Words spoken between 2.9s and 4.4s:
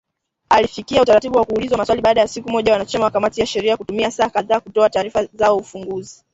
wa kamati ya sheria kutumia saa